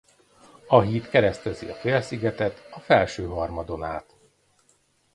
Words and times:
A 0.67 0.79
híd 0.81 1.09
keresztezi 1.09 1.69
a 1.69 1.75
félszigetet 1.75 2.67
a 2.71 2.79
felső 2.79 3.25
harmadon 3.25 3.83
át. 3.83 4.15